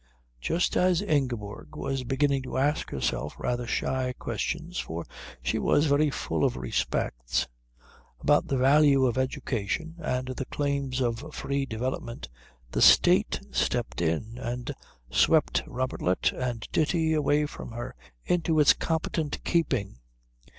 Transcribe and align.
Just 0.39 0.75
as 0.77 1.03
Ingeborg 1.03 1.75
was 1.75 2.03
beginning 2.03 2.41
to 2.41 2.57
ask 2.57 2.89
herself 2.89 3.35
rather 3.37 3.67
shy 3.67 4.15
questions 4.17 4.79
for 4.79 5.05
she 5.43 5.59
was 5.59 5.85
very 5.85 6.09
full 6.09 6.43
of 6.43 6.57
respects 6.57 7.47
about 8.19 8.47
the 8.47 8.57
value 8.57 9.05
of 9.05 9.19
education 9.19 9.93
and 9.99 10.29
the 10.29 10.45
claims 10.45 11.01
of 11.01 11.19
free 11.35 11.67
development, 11.67 12.29
the 12.71 12.81
State 12.81 13.41
stepped 13.51 14.01
in 14.01 14.39
and 14.39 14.71
swept 15.11 15.61
Robertlet 15.67 16.31
and 16.33 16.67
Ditti 16.71 17.13
away 17.13 17.45
from 17.45 17.69
her 17.69 17.93
into 18.25 18.59
its 18.59 18.73
competent 18.73 19.43
keeping. 19.43 19.99